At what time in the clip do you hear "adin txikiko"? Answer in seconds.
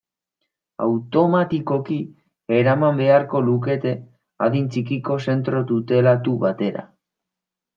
4.47-5.19